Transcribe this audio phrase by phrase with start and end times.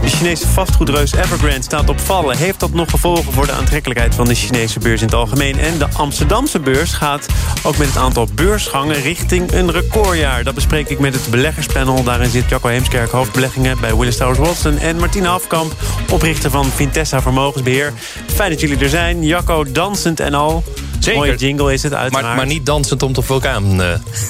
[0.00, 2.36] De Chinese vastgoedreus Evergrande staat op vallen.
[2.36, 5.58] Heeft dat nog gevolgen voor de aantrekkelijkheid van de Chinese beurs in het algemeen?
[5.58, 7.26] En de Amsterdamse beurs gaat
[7.62, 10.44] ook met het aantal beursgangen richting een recordjaar.
[10.44, 12.02] Dat bespreek ik met het beleggerspanel.
[12.02, 14.78] Daarin zit Jacco Heemskerk, hoofdbeleggingen bij Willis Towers Watson...
[14.78, 15.72] en Martine Afkamp,
[16.10, 17.92] oprichter van Vintessa Vermogensbeheer.
[18.26, 19.24] Fijn dat jullie er zijn.
[19.24, 20.64] Jacco, dansend en al.
[21.00, 21.18] Zeker.
[21.20, 22.26] Mooie jingle is het, uiteraard.
[22.26, 23.82] Maar, maar niet dansend om de vulkaan.
[23.82, 23.88] eh.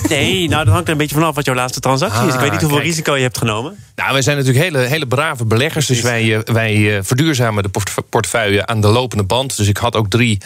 [0.09, 2.29] Nee, nou, dat hangt er een beetje vanaf wat jouw laatste transactie is.
[2.29, 2.91] Ik Ah, weet niet hoeveel kijk.
[2.91, 3.77] risico je hebt genomen.
[3.95, 5.87] Nou, wij zijn natuurlijk hele, hele brave beleggers.
[5.87, 9.57] Dus wij, eh, wij eh, verduurzamen de port- portefeuille aan de lopende band.
[9.57, 10.39] Dus ik had ook drie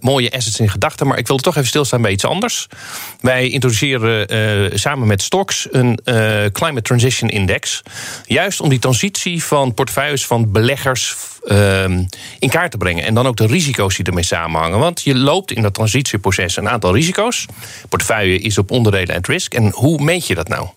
[0.00, 1.06] mooie assets in gedachten.
[1.06, 2.66] Maar ik wilde toch even stilstaan bij iets anders.
[3.20, 5.98] Wij introduceren samen met Stocks een
[6.52, 7.82] Climate Transition Index.
[8.26, 11.14] Juist om die transitie van portefeuilles van beleggers
[11.44, 12.04] ehm,
[12.38, 13.04] in kaart te brengen.
[13.04, 14.78] En dan ook de risico's die ermee samenhangen.
[14.78, 17.46] Want je loopt in dat transitieproces een aantal risico's.
[17.88, 19.54] Portefeuille is op onderdelen at risk.
[19.54, 20.68] En hoe meet je dat nou?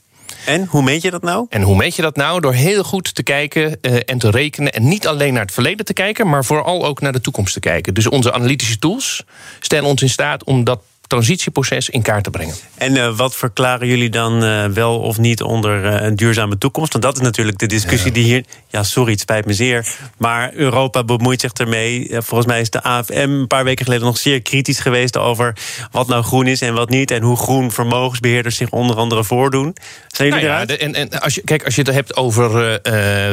[0.45, 1.45] En, hoe meet je dat nou?
[1.50, 2.40] En hoe meet je dat nou?
[2.40, 4.73] Door heel goed te kijken eh, en te rekenen.
[4.73, 7.60] En niet alleen naar het verleden te kijken, maar vooral ook naar de toekomst te
[7.60, 7.94] kijken.
[7.94, 9.23] Dus onze analytische tools
[9.60, 12.55] stellen ons in staat om dat transitieproces in kaart te brengen.
[12.77, 16.91] En eh, wat verklaren jullie dan eh, wel of niet onder eh, een duurzame toekomst?
[16.91, 18.44] Want dat is natuurlijk de discussie die hier.
[18.67, 19.88] Ja, sorry, het spijt me zeer.
[20.17, 22.08] Maar Europa bemoeit zich ermee.
[22.11, 25.53] Volgens mij is de AFM een paar weken geleden nog zeer kritisch geweest over
[25.91, 27.11] wat nou groen is en wat niet.
[27.11, 29.75] En hoe groen vermogensbeheerders zich onder andere voordoen.
[30.08, 30.67] Zijn jullie Nou ja, eruit?
[30.80, 32.80] de- en, en als je, kijk, als je het hebt over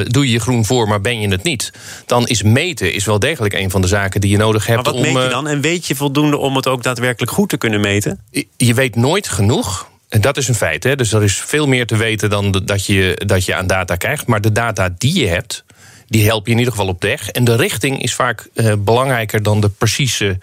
[0.09, 1.73] doe je je groen voor, maar ben je het niet,
[2.07, 4.93] dan is meten is wel degelijk een van de zaken die je nodig hebt Maar
[4.93, 5.13] wat om.
[5.13, 5.49] meet je dan?
[5.49, 8.21] En weet je voldoende om het ook daadwerkelijk goed te kunnen meten?
[8.57, 9.93] je weet nooit genoeg.
[10.09, 10.85] En dat is een feit.
[10.85, 10.97] Hè?
[10.97, 14.27] Dus er is veel meer te weten dan dat je, dat je aan data krijgt.
[14.27, 15.65] Maar de data die je hebt,
[16.07, 17.31] die help je in ieder geval op de weg.
[17.31, 20.39] En de richting is vaak eh, belangrijker dan de precieze,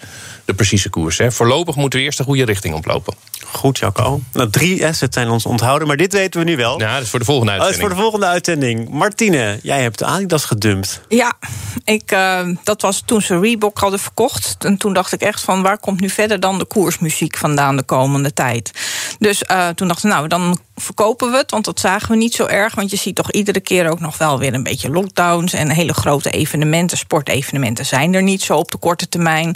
[0.45, 1.17] de precieze koers.
[1.17, 1.31] Hè?
[1.31, 3.13] Voorlopig moeten we eerst de goede richting oplopen.
[3.51, 4.21] Goed, Jacco.
[4.33, 6.79] Nou, drie assets zijn ons onthouden, maar dit weten we nu wel.
[6.79, 7.97] Ja, dat is voor de volgende Oh, dat is uitzending.
[7.97, 8.89] voor de volgende uitzending.
[8.89, 11.01] Martine, jij hebt de Adidas gedumpt.
[11.07, 11.33] Ja,
[11.83, 14.65] ik, eh, dat was toen ze Reebok hadden verkocht.
[14.65, 17.83] En toen dacht ik echt van waar komt nu verder dan de koersmuziek vandaan de
[17.83, 18.71] komende tijd.
[19.19, 21.51] Dus eh, toen dachten we, nou, dan verkopen we het.
[21.51, 22.75] Want dat zagen we niet zo erg.
[22.75, 25.53] Want je ziet toch iedere keer ook nog wel weer een beetje lockdowns.
[25.53, 29.55] En hele grote evenementen, sportevenementen zijn er niet zo op de korte termijn.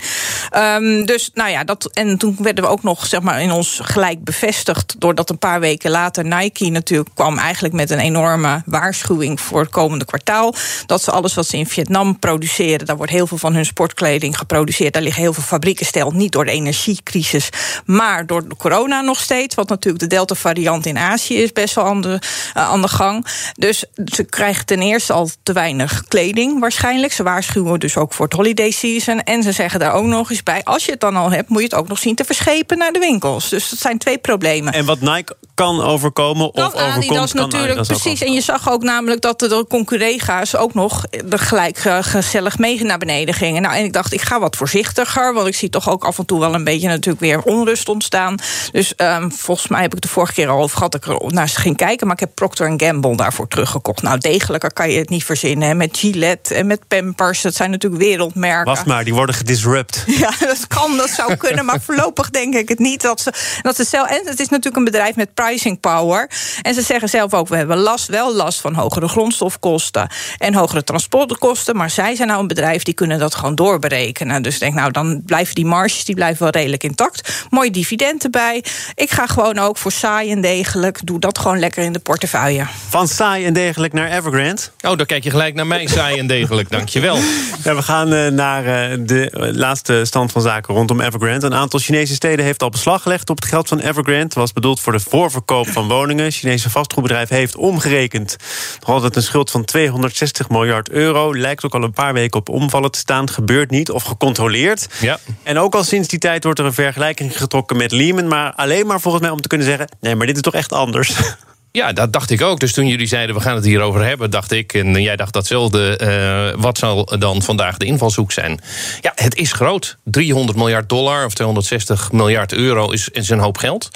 [0.49, 3.79] Ehm, dus nou ja, dat, en toen werden we ook nog zeg maar, in ons
[3.83, 4.95] gelijk bevestigd.
[4.97, 9.69] Doordat een paar weken later Nike natuurlijk kwam eigenlijk met een enorme waarschuwing voor het
[9.69, 10.55] komende kwartaal.
[10.85, 14.37] Dat ze alles wat ze in Vietnam produceren, daar wordt heel veel van hun sportkleding
[14.37, 14.93] geproduceerd.
[14.93, 16.11] Daar liggen heel veel fabrieken stil.
[16.11, 17.49] Niet door de energiecrisis,
[17.85, 19.55] maar door de corona nog steeds.
[19.55, 22.19] Wat natuurlijk de Delta-variant in Azië is best wel aan de,
[22.53, 23.25] eh, aan de gang.
[23.53, 27.13] Dus ze krijgen ten eerste al te weinig kleding waarschijnlijk.
[27.13, 29.23] Ze waarschuwen dus ook voor het holiday season.
[29.23, 31.59] En ze zeggen daar ook nog eens bij: als je het dan al hebt, moet
[31.59, 33.49] je het ook nog zien te verschepen naar de winkels.
[33.49, 34.73] Dus dat zijn twee problemen.
[34.73, 38.21] En wat Nike kan overkomen of Kan overkomt, Adidas kan natuurlijk, Adidas precies.
[38.21, 42.97] En je zag ook namelijk dat de conculega's ook nog gelijk eh, gezellig mee naar
[42.97, 43.61] beneden gingen.
[43.61, 46.25] Nou, en ik dacht, ik ga wat voorzichtiger, want ik zie toch ook af en
[46.25, 48.35] toe wel een beetje natuurlijk weer onrust ontstaan.
[48.71, 51.49] Dus ehm, volgens mij heb ik de vorige keer al over gehad ik er naar
[51.49, 54.01] ze ging kijken, maar ik heb Procter Gamble daarvoor teruggekocht.
[54.01, 55.67] Nou, degelijker kan je het niet verzinnen.
[55.67, 55.75] Hè.
[55.75, 58.73] Met Gillette en met Pampers, dat zijn natuurlijk wereldmerken.
[58.73, 60.03] Wacht maar, die worden gedisrupt.
[60.15, 63.01] Ja, dat kan, dat zou kunnen, maar voorlopig denk ik het niet.
[63.01, 66.29] Dat ze, dat ze zelf, en het is natuurlijk een bedrijf met pricing power.
[66.61, 70.83] En ze zeggen zelf ook, we hebben last, wel last van hogere grondstofkosten en hogere
[70.83, 71.75] transportkosten.
[71.75, 74.41] Maar zij zijn nou een bedrijf die kunnen dat gewoon doorberekenen.
[74.41, 77.45] Dus ik denk, nou, dan blijven die marges die blijven wel redelijk intact.
[77.49, 78.63] Mooi dividend erbij.
[78.95, 82.65] Ik ga gewoon ook voor saai en degelijk, doe dat gewoon lekker in de portefeuille.
[82.89, 84.61] Van saai en degelijk naar Evergrande.
[84.81, 86.69] Oh, dan kijk je gelijk naar mij, saai en degelijk.
[86.69, 87.17] Dankjewel.
[87.63, 91.45] Ja, we gaan eh, naar eh, de laatste stand van zaken rondom Evergrande.
[91.45, 94.23] Een aantal Chinese steden heeft al beslag gelegd op het geld van Evergrande.
[94.23, 96.23] Het was bedoeld voor de voorverkoop van woningen.
[96.25, 98.35] Het Chinese vastgoedbedrijf heeft omgerekend
[98.79, 101.35] nog altijd een schuld van 260 miljard euro.
[101.35, 103.29] Lijkt ook al een paar weken op omvallen te staan.
[103.29, 104.87] Gebeurt niet of gecontroleerd.
[104.99, 105.19] Ja.
[105.43, 108.27] En ook al sinds die tijd wordt er een vergelijking getrokken met Lehman.
[108.27, 110.73] Maar alleen maar volgens mij om te kunnen zeggen: nee, maar dit is toch echt
[110.75, 111.15] anders.
[111.75, 112.59] Ja, dat dacht ik ook.
[112.59, 115.97] Dus toen jullie zeiden we gaan het hierover hebben, dacht ik, en jij dacht datzelfde,
[115.97, 118.59] eh, wat zal dan vandaag de invalshoek zijn?
[119.01, 119.97] Ja, het is groot.
[120.03, 123.89] 300 miljard dollar of 260 miljard euro is, is een hoop geld.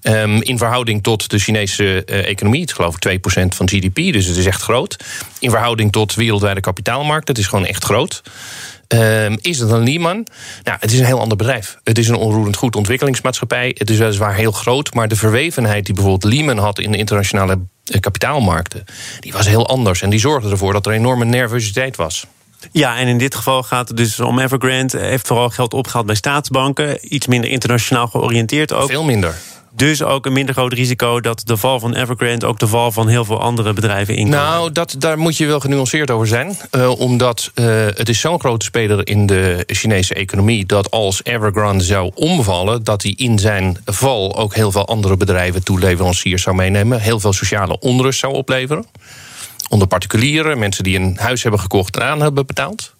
[0.00, 4.12] Ehm, in verhouding tot de Chinese eh, economie, het is geloof ik 2% van GDP,
[4.12, 4.96] dus het is echt groot.
[5.38, 8.22] In verhouding tot wereldwijde kapitaalmarkt, het is gewoon echt groot.
[8.94, 10.26] Ehm, is het een Lehman?
[10.62, 11.78] Nou, het is een heel ander bedrijf.
[11.84, 13.74] Het is een onroerend goed ontwikkelingsmaatschappij.
[13.78, 17.58] Het is weliswaar heel groot, maar de verwevenheid die bijvoorbeeld Lehman had in de internationale
[17.84, 18.84] eh, kapitaalmarkten,
[19.20, 20.02] die was heel anders.
[20.02, 22.26] En die zorgde ervoor dat er enorme nervositeit was.
[22.72, 24.98] Ja, en in dit geval gaat het dus om Evergrande.
[24.98, 27.14] Heeft vooral geld opgehaald bij staatsbanken.
[27.14, 28.88] Iets minder internationaal georiënteerd ook.
[28.88, 29.34] Veel minder.
[29.76, 33.08] Dus ook een minder groot risico dat de val van Evergrande ook de val van
[33.08, 36.56] heel veel andere bedrijven in Nou, dat, daar moet je wel genuanceerd over zijn.
[36.70, 41.84] Uh, omdat uh, het is zo'n grote speler in de Chinese economie dat als Evergrande
[41.84, 47.00] zou omvallen, dat hij in zijn val ook heel veel andere bedrijven, toeleveranciers zou meenemen.
[47.00, 48.86] Heel veel sociale onrust zou opleveren.
[49.68, 52.94] Onder particulieren, mensen die een huis hebben gekocht en aan hebben betaald.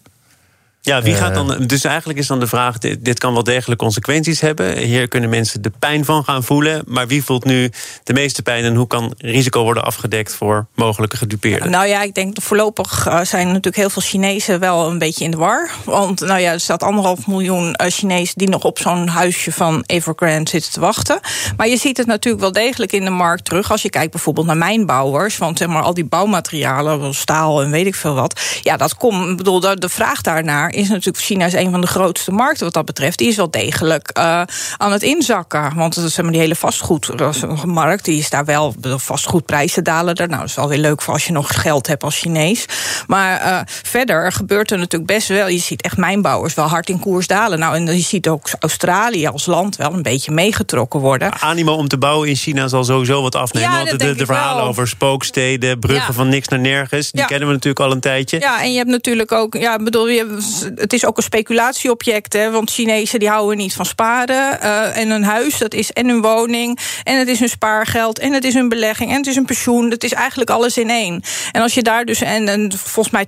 [0.87, 1.65] Ja, wie gaat dan.
[1.67, 4.79] Dus eigenlijk is dan de vraag: dit, dit, kan wel degelijk consequenties hebben.
[4.79, 6.83] Hier kunnen mensen de pijn van gaan voelen.
[6.87, 7.71] Maar wie voelt nu
[8.03, 11.71] de meeste pijn en hoe kan risico worden afgedekt voor mogelijke gedupeerden?
[11.71, 15.31] Nou ja, ik denk voorlopig uh, zijn natuurlijk heel veel Chinezen wel een beetje in
[15.31, 15.71] de war.
[15.85, 19.85] Want nou ja, er staat anderhalf miljoen uh, Chinezen die nog op zo'n huisje van
[19.87, 21.21] Evergrande zitten te wachten.
[21.57, 23.71] Maar je ziet het natuurlijk wel degelijk in de markt terug.
[23.71, 25.39] Als je kijkt bijvoorbeeld naar mijnbouwers.
[25.39, 28.41] Want zeg maar, al die bouwmaterialen, staal en weet ik veel wat.
[28.63, 29.37] Ja, dat komt.
[29.37, 32.75] bedoel, de, de vraag daarnaar is natuurlijk China is een van de grootste markten wat
[32.75, 33.19] dat betreft.
[33.19, 34.43] Die is wel degelijk uh,
[34.77, 35.73] aan het inzakken.
[35.75, 38.75] Want zeg maar, die hele vastgoedmarkt, die is daar wel.
[38.81, 40.29] Vastgoedprijzen dalen er.
[40.29, 42.67] Nou, dat is wel weer leuk voor als je nog geld hebt als Chinees.
[43.07, 45.49] Maar uh, verder gebeurt er natuurlijk best wel.
[45.49, 47.59] Je ziet echt mijnbouwers wel hard in koers dalen.
[47.59, 51.41] Nou, en je ziet ook Australië als land wel een beetje meegetrokken worden.
[51.41, 53.71] Animo om te bouwen in China zal sowieso wat afnemen.
[53.71, 54.67] Ja, want de, de verhalen wel.
[54.67, 56.13] over spooksteden, bruggen ja.
[56.13, 57.27] van niks naar nergens, die ja.
[57.27, 58.39] kennen we natuurlijk al een tijdje.
[58.41, 59.55] Ja, en je hebt natuurlijk ook.
[59.55, 60.39] Ja, bedoel, je,
[60.75, 62.33] het is ook een speculatieobject.
[62.33, 64.59] Hè, want Chinezen die houden niet van sparen.
[64.63, 66.79] Uh, en een huis, dat is en hun woning.
[67.03, 68.19] En het is hun spaargeld.
[68.19, 69.11] En het is hun belegging.
[69.11, 69.91] En het is een pensioen.
[69.91, 71.23] Het is eigenlijk alles in één.
[71.53, 72.21] En als je daar dus.
[72.21, 73.27] En, en volgens mij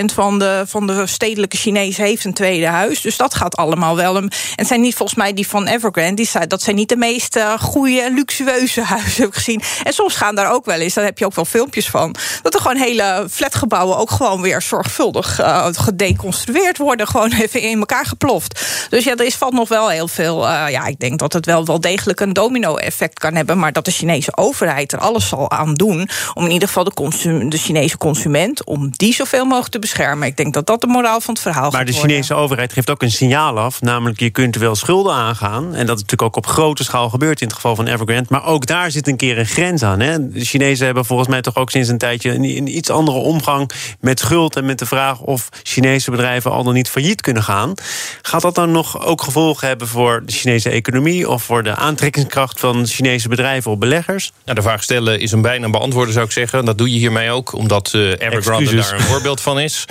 [0.00, 3.00] 20% van de, van de stedelijke Chinezen heeft een tweede huis.
[3.00, 4.16] Dus dat gaat allemaal wel.
[4.16, 6.14] En het zijn niet volgens mij die van Evergrande.
[6.14, 9.62] Die zijn, dat zijn niet de meest uh, goede en luxueuze huizen, heb ik gezien.
[9.82, 10.94] En soms gaan daar ook wel eens.
[10.94, 12.14] Daar heb je ook wel filmpjes van.
[12.42, 17.06] Dat er gewoon hele flatgebouwen ook gewoon weer zorgvuldig uh, gedeconstrueerd worden.
[17.06, 18.66] Gewoon even in elkaar geploft.
[18.90, 20.48] Dus ja, er is, valt nog wel heel veel.
[20.48, 23.58] Uh, ja, ik denk dat het wel, wel degelijk een domino-effect kan hebben.
[23.58, 26.08] Maar dat de Chinese overheid er alles zal aan doen.
[26.34, 28.64] om in ieder geval de, consum, de Chinese consument.
[28.64, 30.28] om die zoveel mogelijk te beschermen.
[30.28, 31.94] Ik denk dat dat de moraal van het verhaal maar is.
[31.94, 33.80] Maar de Chinese overheid geeft ook een signaal af.
[33.80, 35.64] Namelijk, je kunt wel schulden aangaan.
[35.74, 38.26] En dat is natuurlijk ook op grote schaal gebeurt in het geval van Evergrande.
[38.28, 40.00] Maar ook daar zit een keer een grens aan.
[40.00, 40.30] Hè?
[40.30, 42.30] De Chinezen hebben volgens mij toch ook sinds een tijdje.
[42.30, 43.70] een, een iets andere omgang
[44.00, 44.56] met schuld.
[44.56, 47.74] en met de vraag of Chinese bedrijven al dan niet failliet kunnen gaan.
[48.22, 52.60] Gaat dat dan nog ook gevolgen hebben voor de Chinese economie of voor de aantrekkingskracht
[52.60, 54.32] van Chinese bedrijven of beleggers?
[54.44, 56.64] Nou, de vraag stellen is een bijna beantwoorden, zou ik zeggen.
[56.64, 59.84] Dat doe je hiermee ook, omdat uh, Evergrande daar een voorbeeld van is.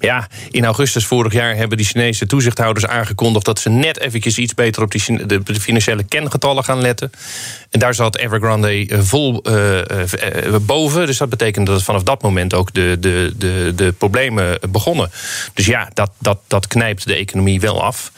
[0.00, 4.54] Ja, in augustus vorig jaar hebben die Chinese toezichthouders aangekondigd dat ze net eventjes iets
[4.54, 7.10] beter op die, de, de financiële kengetallen gaan letten.
[7.70, 9.80] En daar zat Evergrande uh, vol uh,
[10.60, 11.06] boven.
[11.06, 15.10] Dus dat betekent dat vanaf dat moment ook de, de, de, de problemen begonnen.
[15.54, 18.12] Dus ja, dat, dat, dat knijpt de economie wel af.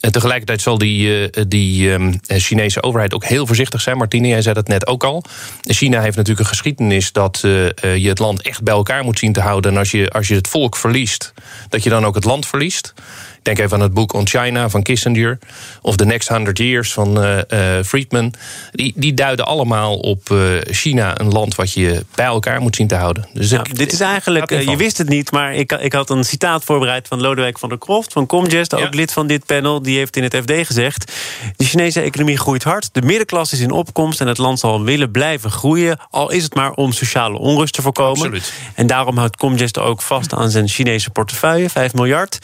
[0.00, 3.96] En tegelijkertijd zal die, die um, Chinese overheid ook heel voorzichtig zijn.
[3.96, 5.24] Martine, jij zei dat net ook al.
[5.60, 7.66] China heeft natuurlijk een geschiedenis dat uh,
[7.96, 9.72] je het land echt bij elkaar moet zien te houden.
[9.72, 11.32] En als je, als je het volk verliest,
[11.68, 12.94] dat je dan ook het land verliest.
[13.42, 15.38] Denk even aan het boek On China van Kissinger.
[15.82, 18.34] Of The Next 100 Years van uh, uh, Friedman.
[18.72, 22.86] Die, die duiden allemaal op uh, China, een land wat je bij elkaar moet zien
[22.86, 23.28] te houden.
[23.32, 26.64] Dus ik, dit is eigenlijk, je wist het niet, maar ik, ik had een citaat
[26.64, 28.88] voorbereid van Lodewijk van der Kroft van Comgest, ook ja.
[28.90, 29.82] lid van dit panel.
[29.82, 31.12] Die heeft in het FD gezegd:
[31.56, 35.10] De Chinese economie groeit hard, de middenklasse is in opkomst en het land zal willen
[35.10, 38.16] blijven groeien, al is het maar om sociale onrust te voorkomen.
[38.18, 38.52] Absoluut.
[38.74, 42.38] En daarom houdt Comgest ook vast aan zijn Chinese portefeuille, 5 miljard.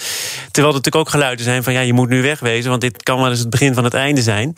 [0.51, 3.31] Terwijl het ook geluiden zijn van ja, je moet nu wegwezen, want dit kan wel
[3.31, 4.53] eens het begin van het einde zijn.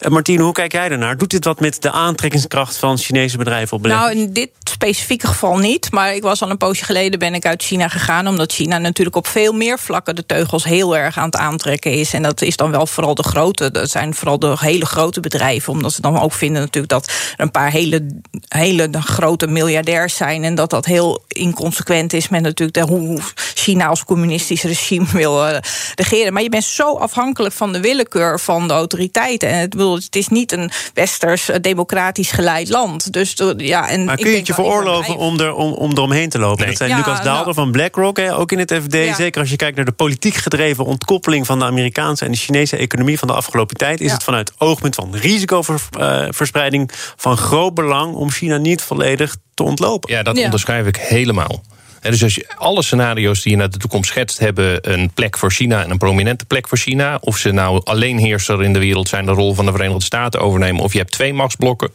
[0.00, 1.16] Uh, Martine, hoe kijk jij daarnaar?
[1.16, 5.58] Doet dit wat met de aantrekkingskracht van Chinese bedrijven op Nou, in dit specifieke geval
[5.58, 5.90] niet.
[5.90, 9.16] Maar ik was al een poosje geleden ben ik uit China gegaan, omdat China natuurlijk
[9.16, 12.12] op veel meer vlakken de teugels heel erg aan het aantrekken is.
[12.12, 15.72] En dat is dan wel vooral de grote, dat zijn vooral de hele grote bedrijven,
[15.72, 18.06] omdat ze dan ook vinden natuurlijk dat er een paar hele,
[18.48, 23.20] hele grote miljardairs zijn en dat dat heel inconsequent is met natuurlijk de, hoe
[23.54, 25.56] China als communistisch regime wil uh,
[25.94, 26.32] regeren.
[26.32, 29.48] Maar je bent zo afhankelijk van de willekeur van de autoriteiten.
[29.48, 33.12] En het, bedoel, het is niet een westers democratisch geleid land.
[33.12, 36.38] Dus ja, en maar kun je het je veroorloven om, er, om, om eromheen te
[36.38, 36.58] lopen?
[36.58, 36.66] Nee.
[36.66, 38.94] Dat zijn ja, Lucas Daalder nou, van BlackRock, hè, ook in het FD.
[38.94, 39.14] Ja.
[39.14, 42.76] Zeker als je kijkt naar de politiek gedreven ontkoppeling van de Amerikaanse en de Chinese
[42.76, 44.00] economie van de afgelopen tijd.
[44.00, 44.12] Is ja.
[44.12, 50.12] het vanuit oogpunt van risicoverspreiding van groot belang om China niet volledig te ontlopen?
[50.12, 51.62] Ja, dat onderschrijf ik helemaal.
[52.10, 54.38] Dus als je, alle scenario's die je naar de toekomst schetst...
[54.38, 57.18] hebben een plek voor China en een prominente plek voor China.
[57.20, 59.26] Of ze nou alleenheerser in de wereld zijn...
[59.26, 60.82] de rol van de Verenigde Staten overnemen...
[60.82, 61.90] of je hebt twee machtsblokken.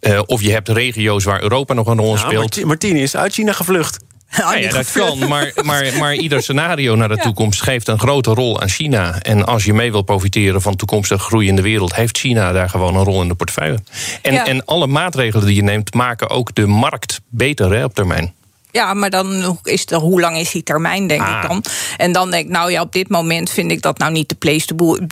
[0.00, 2.64] Uh, of je hebt regio's waar Europa nog een rol nou, speelt.
[2.64, 3.98] Martini is uit China gevlucht.
[4.36, 8.30] Ja, ja, dat kan, maar, maar, maar ieder scenario naar de toekomst geeft een grote
[8.30, 9.20] rol aan China.
[9.22, 12.68] En als je mee wil profiteren van toekomstige groei in de wereld, heeft China daar
[12.68, 13.78] gewoon een rol in de portefeuille.
[14.22, 18.34] En, en alle maatregelen die je neemt, maken ook de markt beter hè, op termijn.
[18.72, 21.48] Ja, maar dan is de, hoe lang is die termijn, denk ik ah.
[21.48, 21.64] dan?
[21.96, 24.34] En dan denk ik, nou ja, op dit moment vind ik dat nou niet de
[24.34, 24.66] place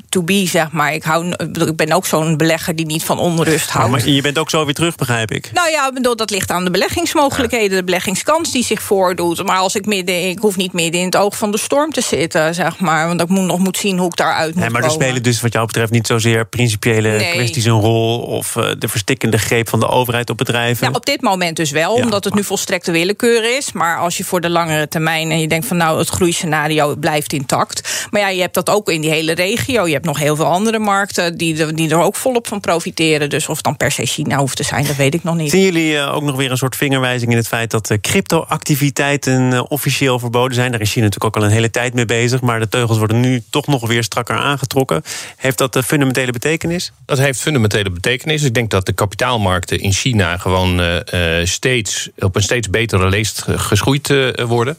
[0.09, 0.95] to, be, zeg maar.
[0.95, 3.91] Ik, hou, ik ben ook zo'n belegger die niet van onrust houdt.
[3.91, 5.50] maar je bent ook zo weer terug, begrijp ik.
[5.53, 9.47] Nou ja, bedoel, dat ligt aan de beleggingsmogelijkheden, de beleggingskans die zich voordoet.
[9.47, 12.00] Maar als ik midden, ik hoef niet midden in het oog van de storm te
[12.00, 13.07] zitten, zeg maar.
[13.07, 15.41] Want ik moet nog moet zien hoe ik daaruit moet nee, maar er spelen dus
[15.41, 18.19] wat jou betreft niet zozeer principiële kwesties een rol...
[18.19, 20.87] of uh, de verstikkende greep van de overheid op bedrijven?
[20.88, 23.73] Ja, op dit moment dus wel, omdat het nu volstrekte willekeur is.
[23.73, 27.33] Maar als je voor de langere termijn en je denkt van nou, het groeiscenario blijft
[27.33, 28.07] intact.
[28.11, 29.87] Maar ja, je hebt dat ook in die hele regio.
[29.87, 33.31] Je hebt nog heel veel andere markten die, die er ook volop van profiteren.
[33.31, 35.50] Dus of het dan per se China hoeft te zijn, dat weet ik nog niet.
[35.50, 39.62] Zien jullie eh, ook nog weer een soort vingerwijzing in het feit dat crypto-activiteiten eh,
[39.69, 40.71] officieel verboden zijn?
[40.71, 42.40] Daar is China natuurlijk ook al een hele tijd mee bezig.
[42.40, 45.02] Maar de teugels worden nu toch nog weer strakker aangetrokken.
[45.37, 46.93] Heeft dat fundamentele betekenis?
[47.07, 48.43] Dat heeft fundamentele betekenis.
[48.43, 50.97] Ik denk dat de kapitaalmarkten in China gewoon uh,
[51.45, 54.78] steeds op een steeds betere leest geschoeid eh, worden.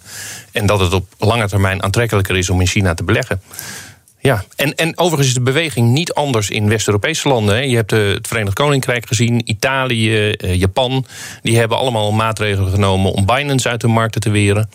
[0.51, 3.41] En dat het op lange termijn aantrekkelijker is om in China te beleggen.
[4.21, 7.69] Ja, en, en overigens is de beweging niet anders in West-Europese landen.
[7.69, 11.05] Je hebt eh, het Verenigd Koninkrijk gezien, Italië, eh, Japan.
[11.41, 14.69] Die hebben allemaal maatregelen genomen om Binance uit de markten te weren.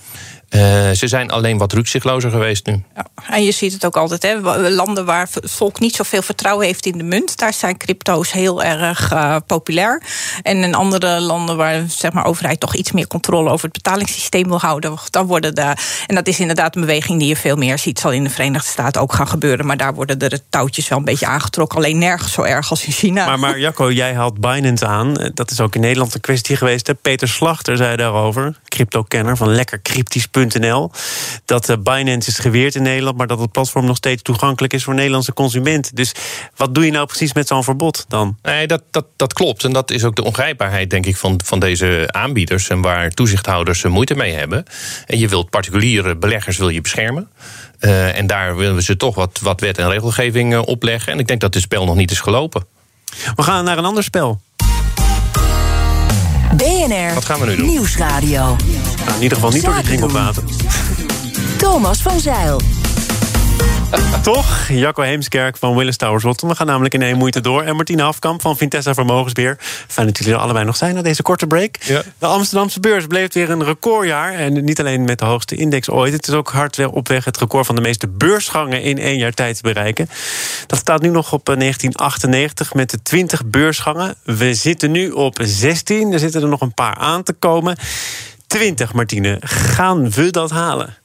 [0.55, 2.83] Uh, ze zijn alleen wat rukzichtlozer geweest nu.
[2.95, 6.67] Ja, en je ziet het ook altijd, hè, landen waar het volk niet zoveel vertrouwen
[6.67, 10.03] heeft in de munt, daar zijn crypto's heel erg uh, populair.
[10.43, 14.49] En in andere landen waar zeg maar, overheid toch iets meer controle over het betalingssysteem
[14.49, 15.77] wil houden, dan worden de.
[16.07, 18.69] En dat is inderdaad een beweging die je veel meer ziet, zal in de Verenigde
[18.69, 19.67] Staten ook gaan gebeuren.
[19.67, 21.79] Maar daar worden de touwtjes wel een beetje aangetrokken.
[21.79, 23.27] Alleen nergens zo erg als in China.
[23.27, 25.31] Maar, maar Jacco, jij haalt Binance aan.
[25.35, 26.87] Dat is ook in Nederland een kwestie geweest.
[26.87, 26.95] Hè?
[26.95, 30.27] Peter Slachter zei daarover, crypto-kenner van lekker cryptisch
[31.45, 34.85] dat uh, Binance is geweerd in Nederland, maar dat het platform nog steeds toegankelijk is
[34.85, 35.95] voor Nederlandse consumenten.
[35.95, 36.15] Dus
[36.57, 38.39] wat doe je nou precies met zo'n verbod dan?
[38.43, 39.65] Nee, dat, dat, dat klopt.
[39.65, 43.83] En dat is ook de ongrijpbaarheid, denk ik, van, van deze aanbieders en waar toezichthouders
[43.83, 44.65] moeite mee hebben.
[45.07, 47.29] En je wilt particuliere beleggers wil je beschermen.
[47.81, 51.13] Uh, en daar willen we ze toch wat, wat wet en regelgeving opleggen.
[51.13, 52.67] En ik denk dat het spel nog niet is gelopen.
[53.35, 54.41] We gaan naar een ander spel.
[56.57, 57.15] BNR.
[57.15, 57.67] Wat gaan we nu doen?
[57.67, 58.39] Nieuwsradio.
[58.39, 60.43] Nou, in ieder geval niet door die drinkwater.
[61.57, 62.61] Thomas van Zeil.
[64.25, 64.69] Toch?
[64.69, 66.49] Jacco Heemskerk van Willis Towers Watson.
[66.49, 67.63] We gaan namelijk in één moeite door.
[67.63, 69.57] En Martine Hafkamp van Vintessa Vermogensbeheer.
[69.89, 71.77] Fijn dat jullie er allebei nog zijn na deze korte break.
[71.83, 72.03] Ja.
[72.19, 74.33] De Amsterdamse beurs bleef weer een recordjaar.
[74.33, 76.13] En niet alleen met de hoogste index ooit.
[76.13, 79.33] Het is ook hard op weg het record van de meeste beursgangen in één jaar
[79.33, 80.09] tijd te bereiken.
[80.67, 84.15] Dat staat nu nog op 1998 eh, met de 20 beursgangen.
[84.23, 86.13] We zitten nu op 16.
[86.13, 87.77] Er zitten er nog een paar aan te komen.
[88.47, 89.37] 20, Martine.
[89.41, 90.97] Gaan we dat halen?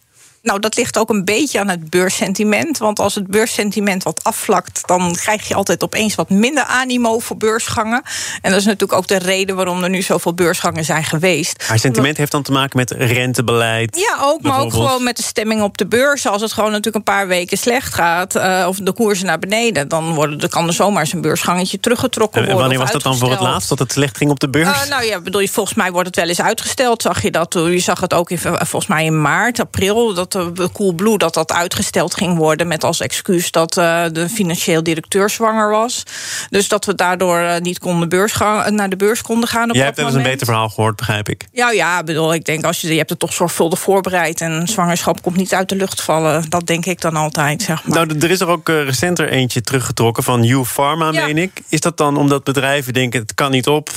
[0.41, 2.77] Nou, dat ligt ook een beetje aan het beurssentiment.
[2.77, 7.37] Want als het beurssentiment wat afvlakt, dan krijg je altijd opeens wat minder animo voor
[7.37, 8.01] beursgangen.
[8.41, 11.65] En dat is natuurlijk ook de reden waarom er nu zoveel beursgangen zijn geweest.
[11.67, 13.97] Maar sentiment heeft dan te maken met rentebeleid.
[13.97, 16.27] Ja, ook, maar ook gewoon met de stemming op de beurs.
[16.27, 19.87] Als het gewoon natuurlijk een paar weken slecht gaat, uh, of de koersen naar beneden,
[19.87, 22.55] dan worden, dan kan er zomaar eens een beursgangetje teruggetrokken worden.
[22.55, 24.83] En wanneer was dat dan voor het laatst dat het slecht ging op de beurs?
[24.83, 27.01] Uh, nou ja, bedoel je, volgens mij wordt het wel eens uitgesteld.
[27.01, 27.53] Zag je dat?
[27.53, 30.13] Je zag het ook in, volgens mij in maart, april.
[30.13, 34.83] Dat de Coolblue dat dat uitgesteld ging worden met als excuus dat uh, de financieel
[34.83, 36.03] directeur zwanger was.
[36.49, 39.69] Dus dat we daardoor uh, niet konden beurs gaan, naar de beurs konden gaan.
[39.69, 41.47] Op Jij hebt wel eens een beter verhaal gehoord, begrijp ik.
[41.51, 45.21] Ja, ja, bedoel, ik denk als je, je hebt het toch zorgvuldig voorbereid en zwangerschap
[45.21, 46.49] komt niet uit de lucht vallen.
[46.49, 47.61] Dat denk ik dan altijd.
[47.61, 48.05] Zeg maar.
[48.05, 51.61] Nou, er is er ook uh, recenter eentje teruggetrokken van U Pharma, meen ik.
[51.69, 53.89] Is dat dan omdat bedrijven denken het kan niet op,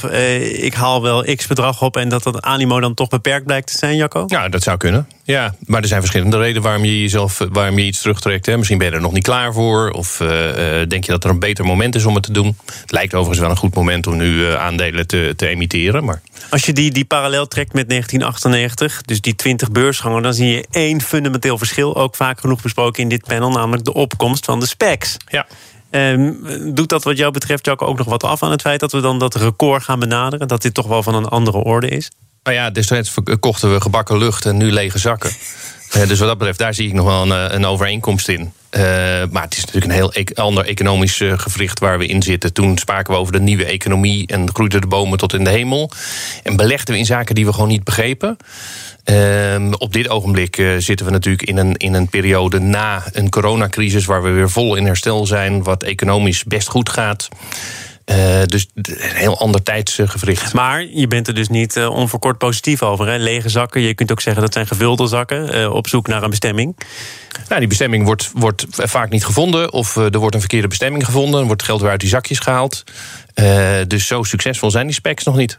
[0.53, 3.79] ik haal wel x bedrag op en dat dat animo dan toch beperkt blijkt te
[3.79, 4.25] zijn, Jacco?
[4.27, 5.09] Ja, dat zou kunnen.
[5.25, 8.47] Ja, maar er zijn verschillende redenen waarom je jezelf waarom je iets terugtrekt.
[8.47, 8.57] Hè.
[8.57, 9.91] Misschien ben je er nog niet klaar voor.
[9.91, 10.29] Of uh,
[10.89, 12.57] denk je dat er een beter moment is om het te doen.
[12.81, 16.05] Het lijkt overigens wel een goed moment om nu uh, aandelen te, te emitteren.
[16.05, 16.23] Maar...
[16.51, 20.67] Als je die, die parallel trekt met 1998, dus die 20 beursgangen, dan zie je
[20.71, 21.97] één fundamenteel verschil.
[21.97, 25.17] Ook vaak genoeg besproken in dit panel, namelijk de opkomst van de specs.
[25.29, 25.47] Ja.
[25.91, 28.93] Um, doet dat wat jou betreft Jacco, ook nog wat af aan het feit dat
[28.93, 30.49] we dan dat record gaan benaderen?
[30.49, 32.11] Dat dit toch wel van een andere orde is?
[32.43, 35.31] Nou ja, destijds kochten we gebakken lucht en nu lege zakken.
[35.93, 38.53] Eh, dus wat dat betreft, daar zie ik nog wel een, eh, een overeenkomst in.
[38.73, 38.83] Eh,
[39.31, 42.53] maar het is natuurlijk een heel e- ander economisch eh, gewricht waar we in zitten.
[42.53, 45.91] Toen spraken we over de nieuwe economie en groeiden de bomen tot in de hemel.
[46.43, 48.37] En belegden we in zaken die we gewoon niet begrepen.
[49.05, 53.31] Ehm, op dit ogenblik eh, zitten we natuurlijk in een, in een periode na een
[53.31, 54.05] coronacrisis...
[54.05, 57.29] waar we weer vol in herstel zijn, wat economisch best goed gaat.
[58.05, 60.53] Eh, dus een heel ander tijdsgewricht.
[60.53, 63.07] Maar je bent er dus niet eh, onverkort positief over.
[63.07, 63.17] Hè?
[63.17, 65.53] Lege zakken, je kunt ook zeggen dat zijn gevulde zakken...
[65.53, 66.77] eh, op zoek naar een bestemming.
[67.49, 69.73] Nou, die bestemming wordt, wordt vaak niet gevonden.
[69.73, 71.33] Of er wordt een verkeerde bestemming gevonden.
[71.33, 72.85] Dan wordt het geld weer uit die zakjes gehaald.
[73.35, 75.59] Eh, dus zo succesvol zijn die specs nog niet.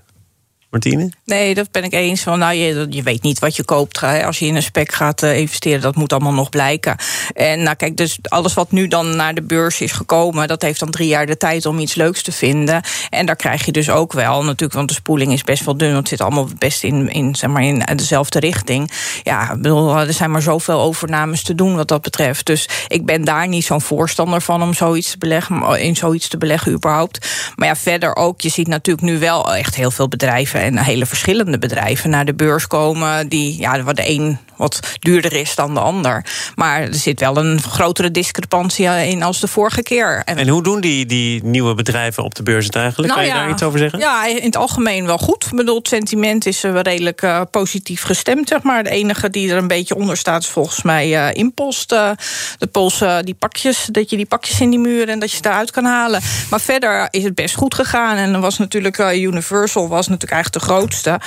[1.26, 2.22] Nee, dat ben ik eens.
[2.22, 4.00] Van, nou, je, je weet niet wat je koopt.
[4.00, 4.26] Hè.
[4.26, 6.96] Als je in een spec gaat eh, investeren, dat moet allemaal nog blijken.
[7.34, 10.80] En nou, kijk, dus alles wat nu dan naar de beurs is gekomen, dat heeft
[10.80, 12.82] dan drie jaar de tijd om iets leuks te vinden.
[13.10, 15.96] En daar krijg je dus ook wel, natuurlijk, want de spoeling is best wel dun.
[15.96, 18.92] Het zit allemaal best in, in, zeg maar, in dezelfde richting.
[19.24, 22.46] Ja, bedoel, er zijn maar zoveel overnames te doen wat dat betreft.
[22.46, 26.38] Dus ik ben daar niet zo'n voorstander van om zoiets te beleggen, in zoiets te
[26.38, 27.28] beleggen überhaupt.
[27.56, 31.06] Maar ja, verder ook, je ziet natuurlijk nu wel echt heel veel bedrijven en hele
[31.06, 33.28] verschillende bedrijven naar de beurs komen.
[33.28, 36.26] Die, ja, waar de een wat duurder is dan de ander.
[36.56, 40.22] Maar er zit wel een grotere discrepantie in als de vorige keer.
[40.26, 43.14] En hoe doen die, die nieuwe bedrijven op de beurs het eigenlijk?
[43.14, 44.00] Nou kan je ja, daar iets over zeggen?
[44.00, 45.46] Ja, in het algemeen wel goed.
[45.46, 48.84] Ik bedoel, het sentiment is eh, redelijk eh, positief gestemd, zeg maar.
[48.84, 51.90] De enige die er een beetje onder staat is volgens mij eh, Impost.
[51.90, 55.46] de Poolse, die pakjes, dat je die pakjes in die muren en dat je het
[55.46, 56.22] eruit kan halen.
[56.50, 58.18] Maar verder is het best goed gegaan.
[58.18, 61.20] En dan was natuurlijk Universal was natuurlijk eigenlijk de grootste.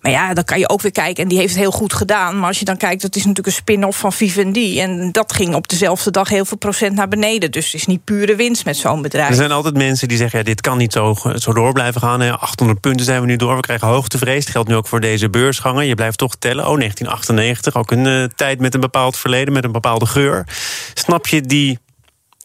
[0.00, 1.22] Maar ja, dan kan je ook weer kijken.
[1.22, 2.38] En die heeft het heel goed gedaan.
[2.38, 4.80] Maar als je dan kijkt, dat is natuurlijk een spin-off van Vivendi.
[4.80, 7.50] En dat ging op dezelfde dag heel veel procent naar beneden.
[7.50, 9.28] Dus het is niet pure winst met zo'n bedrijf.
[9.28, 12.20] Er zijn altijd mensen die zeggen, ja, dit kan niet zo, zo door blijven gaan.
[12.20, 12.30] hè.
[12.32, 14.44] 800 punten zijn we nu door, we krijgen hoogtevrees.
[14.44, 15.86] Dat geldt nu ook voor deze beursgangen.
[15.86, 16.68] Je blijft toch tellen.
[16.68, 20.46] Oh, 1998, ook een eh, tijd met een bepaald verleden, met een bepaalde geur.
[20.94, 21.78] Snap je die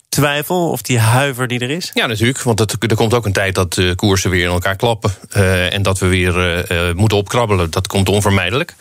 [0.09, 1.91] twijfel of die huiver die er is?
[1.93, 2.41] Ja, natuurlijk.
[2.41, 5.11] Want het, er komt ook een tijd dat de koersen weer in elkaar klappen.
[5.29, 7.71] eh, en dat we weer eh, eh, moeten opkrabbelen.
[7.71, 8.75] Dat komt onvermijdelijk.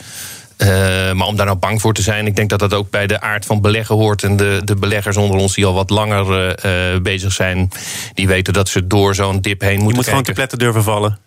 [0.57, 0.69] Eh,
[1.13, 3.21] maar om daar nou bang voor te zijn, ik denk dat dat ook bij de
[3.21, 4.23] aard van beleggen hoort.
[4.23, 7.71] En de, de beleggers onder ons die al wat langer eh, eh, bezig zijn,
[8.15, 10.83] die weten dat ze door zo'n dip heen Je moeten moet gewoon te pletten durven
[10.83, 11.19] vallen.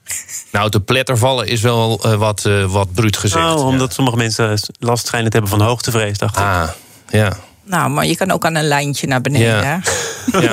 [0.51, 3.43] Nou, te pletter vallen is wel wat, wat bruut gezegd.
[3.43, 3.55] Ja.
[3.55, 6.43] omdat sommige mensen last schijnen te hebben van hoogtevrees, dacht ik.
[6.43, 6.69] Ah,
[7.09, 7.37] ja.
[7.69, 9.47] Nou, maar je kan ook aan een lijntje naar beneden.
[9.47, 9.79] Ja.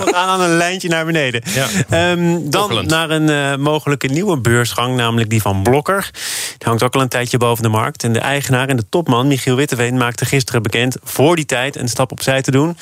[0.05, 1.43] gaan aan een lijntje naar beneden.
[1.45, 1.67] Ja.
[1.89, 6.11] Ehm, dan naar een eh, mogelijke nieuwe beursgang, namelijk die van Blokker.
[6.59, 8.05] Die hangt ook al een tijdje boven de markt.
[8.05, 10.97] En de eigenaar en de topman, Michiel Witteveen, maakte gisteren bekend...
[11.03, 12.77] voor die tijd een stap opzij te doen.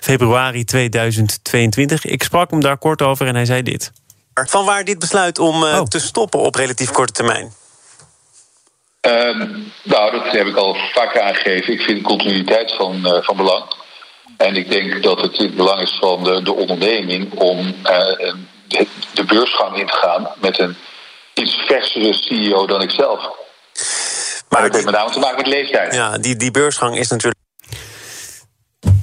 [0.00, 2.04] Februari 2022.
[2.04, 3.92] Ik sprak hem daar kort over en hij zei dit.
[4.34, 5.86] Van waar dit besluit om eh, Oh.
[5.86, 7.52] te stoppen op relatief korte termijn?
[9.02, 9.38] Ehm,
[9.82, 11.72] nou, dat heb ik al vaker aangegeven.
[11.72, 13.64] Ik vind continuïteit van, eh, van belang.
[14.36, 18.34] En ik denk dat het in het belang is van de, de onderneming om eh,
[18.68, 20.76] de, de beursgang in te gaan met een
[21.34, 23.20] iets versere CEO dan ikzelf.
[24.48, 25.94] Maar dat heeft met name te maken met leeftijd.
[25.94, 27.41] Ja, die, die beursgang is natuurlijk.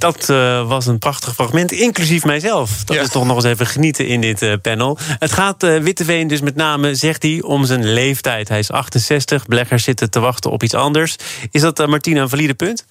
[0.00, 2.84] Dat eh, was een prachtig fragment, inclusief mijzelf.
[2.84, 3.02] Dat Ja.
[3.02, 4.98] is toch nog eens even genieten in dit eh, panel.
[5.18, 8.48] Het gaat eh, Witteveen dus met name, zegt hij, om zijn leeftijd.
[8.48, 11.16] Hij is 68, beleggers zitten te wachten op iets anders.
[11.50, 12.84] Is dat, Martina, een valide punt?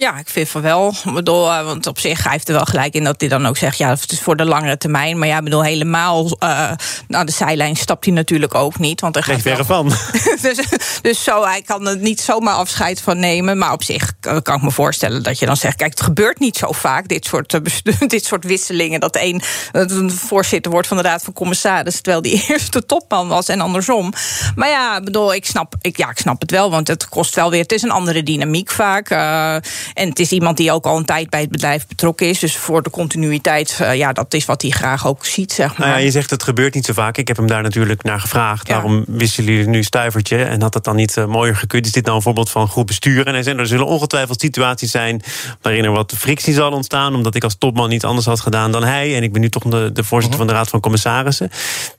[0.00, 0.94] Ja, ik vind van wel.
[1.04, 3.46] Ik bedoel, eh, want op zich hij heeft er wel gelijk in dat hij dan
[3.46, 3.78] ook zegt...
[3.78, 5.18] ja, het is voor de langere termijn.
[5.18, 6.70] Maar ja, ik bedoel, helemaal uh,
[7.08, 9.00] naar de zijlijn stapt hij natuurlijk ook niet.
[9.00, 9.88] Want Geen gaat verre van.
[10.42, 10.58] dus,
[11.02, 13.58] dus zo, hij kan er niet zomaar afscheid van nemen.
[13.58, 15.76] Maar op zich kan kan ik me voorstellen dat je dan zegt...
[15.76, 17.60] kijk, het gebeurt niet zo vaak, dit soort, eh,
[18.06, 19.00] dit soort wisselingen...
[19.00, 22.02] dat een, dat een voorzitter wordt van de Raad van Commissarissen...
[22.02, 24.12] terwijl die eerste topman was en andersom.
[24.54, 27.34] Maar ja, ik bedoel, ik snap, ik, ja, ik snap het wel, want het kost
[27.34, 27.62] wel weer...
[27.62, 29.10] het is een andere dynamiek vaak.
[29.10, 29.56] eh,
[29.94, 32.38] en het is iemand die ook al een tijd bij het bedrijf betrokken is.
[32.38, 35.88] Dus voor de continuïteit, eh, ja, dat is wat hij graag ook ziet, zeg maar.
[35.88, 37.16] Nou ja, je zegt het gebeurt niet zo vaak.
[37.16, 38.68] Ik heb hem daar natuurlijk naar gevraagd.
[38.68, 38.74] Ja.
[38.74, 40.44] Waarom wisselen jullie nu stuivertje?
[40.44, 41.86] En had dat dan niet eh, mooier gekund?
[41.86, 43.26] Is dit nou een voorbeeld van goed bestuur?
[43.26, 45.22] En hij zei, er zullen ongetwijfeld situaties zijn...
[45.62, 47.14] waarin er wat frictie zal ontstaan...
[47.14, 49.16] omdat ik als topman niet anders had gedaan dan hij.
[49.16, 51.50] En ik ben nu toch de, de voorzitter van de Raad van Commissarissen.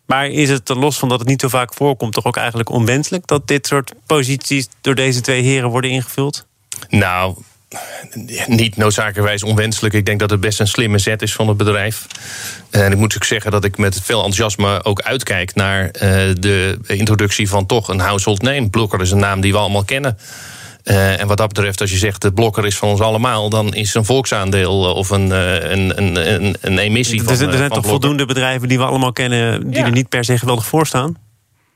[0.06, 2.14] Maar is het, los van dat het niet zo vaak voorkomt...
[2.14, 3.28] toch ook eigenlijk onwenselijk...
[3.28, 6.46] dat dit soort posities door deze twee heren worden ingevuld?
[6.90, 7.36] Nou,
[8.48, 9.94] niet noodzakelijkerwijs onwenselijk.
[9.94, 12.06] Ik denk dat het best een slimme zet is van het bedrijf.
[12.70, 16.78] En ik moet ook zeggen dat ik met veel enthousiasme ook uitkijk naar eh, de
[16.88, 18.70] introductie van toch een household name.
[18.70, 20.18] Blokker is een naam die we allemaal kennen.
[20.84, 23.74] Eh, en wat dat betreft, als je zegt de blokker is van ons allemaal, dan
[23.74, 27.32] is een volksaandeel eh, of een, een, een, een, een emissie van.
[27.32, 27.90] er, zijn- er zijn van toch Blokker.
[28.10, 29.70] voldoende bedrijven die we allemaal kennen...
[29.70, 29.86] die Ja.
[29.86, 31.18] er niet per se geweldig voor staan?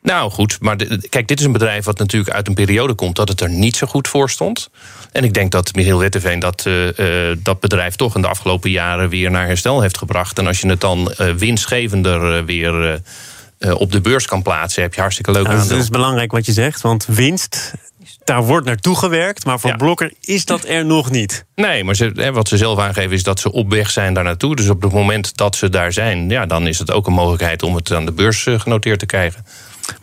[0.05, 3.15] Nou goed, maar de- kijk, dit is een bedrijf wat natuurlijk uit een periode komt
[3.15, 4.69] dat het er niet zo goed voor stond.
[5.11, 8.69] En ik denk dat Michiel Witteveen dat, eh, eh, dat bedrijf toch in de afgelopen
[8.71, 10.39] jaren weer naar herstel heeft gebracht.
[10.39, 13.01] En als je het dan eh, winstgevender weer
[13.59, 16.51] op de beurs kan plaatsen, heb je hartstikke leuk Nou, dat is belangrijk wat je
[16.51, 17.73] zegt, want winst,
[18.23, 19.45] daar wordt naartoe gewerkt.
[19.45, 19.75] Maar voor Ja.
[19.75, 21.45] Blokker is dat er nog niet.
[21.55, 24.55] Nee, maar ze, wat ze zelf aangeven is dat ze op weg zijn daar naartoe.
[24.55, 27.63] Dus op het moment dat ze daar zijn, ja, dan is het ook een mogelijkheid
[27.63, 29.45] om het aan de beurs genoteerd te krijgen.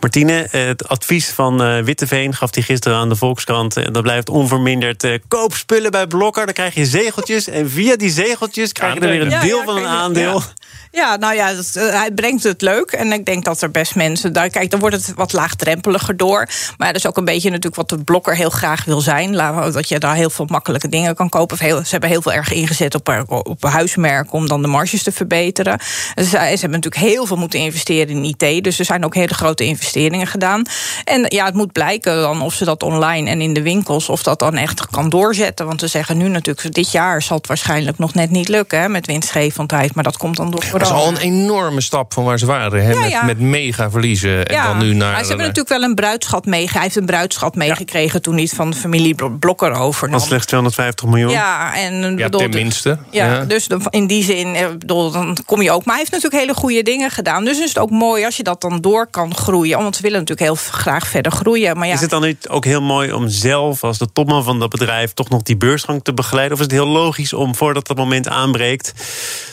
[0.01, 3.77] Martine, eh, het advies van eh, Witteveen gaf hij gisteren aan de Volkskrant.
[3.77, 5.05] En dat blijft onverminderd.
[5.05, 7.49] Eh, koop spullen bij Blokker, dan krijg je zegeltjes.
[7.49, 10.43] En via die zegeltjes krijg je dan weer een deel ja, van een aandeel.
[10.91, 11.17] ja.
[11.17, 12.91] Nou ja, dat, eh, hij brengt het leuk.
[12.91, 14.33] En ik denk dat er best mensen.
[14.33, 16.49] Daar, kijk, dan wordt het wat laagdrempeliger door.
[16.77, 19.33] Maar dat is ook een beetje natuurlijk wat de blokker heel graag wil zijn.
[19.33, 21.55] Dat je daar heel veel makkelijke dingen kan kopen.
[21.55, 25.03] Of Heel, ze hebben heel veel erg ingezet op, op huismerken om dan de marges
[25.03, 25.79] te verbeteren.
[26.15, 28.65] Eh, ze hebben natuurlijk heel veel moeten investeren in IT.
[28.65, 30.63] Dus er zijn ook hele grote investeringen gedaan.
[31.05, 34.23] En ja, het moet blijken dan of ze dat online en in de winkels, of
[34.23, 35.67] dat dan echt kan doorzetten.
[35.67, 38.89] Want we zeggen nu natuurlijk, dit jaar zal het waarschijnlijk nog net niet lukken hè,
[38.89, 39.95] met winstgevendheid.
[39.95, 42.85] Maar dat komt dan door Dat is al een enorme stap van waar ze waren.
[42.85, 42.93] Hè?
[42.93, 43.25] Ja, met, ja.
[43.25, 44.47] met mega verliezen.
[44.47, 45.13] En ja, dan nu naar.
[45.13, 46.69] maar ze hebben eh, natuurlijk wel een bruidschat mee.
[46.73, 50.19] Hij heeft een bruidschat meegekregen toen hij het van de familie Blo- Blokker overnam.
[50.19, 51.31] Van slechts 250 miljoen.
[51.31, 52.99] Ja, en ja, bedoel, tenminste.
[53.11, 53.45] Ja, Ja.
[53.45, 55.85] dus in die zin, eh, bedoel, dan kom je ook.
[55.85, 57.45] Maar hij heeft natuurlijk hele goede dingen gedaan.
[57.45, 59.62] Dus is het ook mooi als je dat dan door kan groeien.
[59.71, 61.77] Want ze willen natuurlijk heel graag verder groeien.
[61.77, 64.59] Maar ja, Is het dan niet ook heel mooi om zelf als de topman van
[64.59, 66.53] dat bedrijf toch nog die beursgang te begeleiden?
[66.57, 68.93] Of is het heel logisch om voordat dat moment aanbreekt.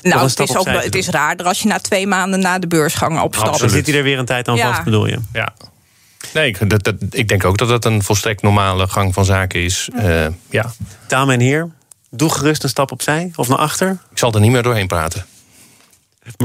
[0.01, 2.59] nou, een het stap is, ook, het is raarder als je na twee maanden na
[2.59, 3.59] de beursgang opstapt.
[3.59, 4.69] Dan zit hij er weer een tijd aan Ja.
[4.69, 5.19] vast, bedoel je?
[5.33, 5.53] Ja.
[6.33, 9.63] Nee, ik, dat, dat, ik denk ook dat dat een volstrekt normale gang van zaken
[9.63, 9.89] is.
[9.95, 10.73] Eh, ja.
[11.07, 11.73] Dames en heren,
[12.09, 13.97] doe gerust een stap opzij of naar achter.
[14.11, 15.25] Ik zal er niet meer doorheen praten.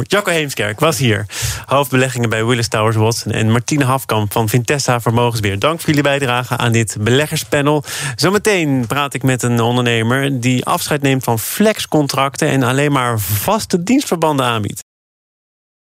[0.02, 1.26] Jacco Heemskerk was hier.
[1.66, 3.32] Hoofdbeleggingen bij Willis Towers Watson.
[3.32, 5.58] En Martine Hafkamp van Vintessa Vermogensbeheer.
[5.58, 7.84] Dank voor jullie bijdrage aan dit beleggerspanel.
[8.14, 12.48] Zometeen praat ik met een ondernemer die afscheid neemt van flexcontracten...
[12.48, 14.82] en alleen maar vaste dienstverbanden aanbiedt.